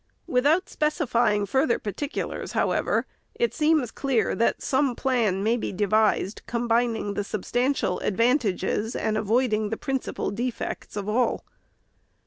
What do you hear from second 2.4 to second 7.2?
however, it seems clear that some plan may be devised, combining